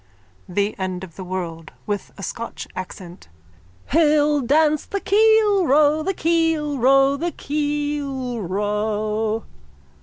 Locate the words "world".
1.23-1.73